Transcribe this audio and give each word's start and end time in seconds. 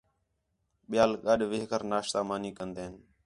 ٻِیال 0.89 1.11
گڈ 1.25 1.39
وہ 1.51 1.61
کر 1.71 1.81
ناشتہ، 1.91 2.19
مانی 2.27 2.51
کندین 2.57 2.93